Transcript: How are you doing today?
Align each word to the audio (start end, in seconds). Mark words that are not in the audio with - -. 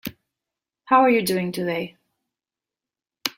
How 0.85 1.01
are 1.01 1.11
you 1.11 1.21
doing 1.21 1.51
today? 1.51 1.95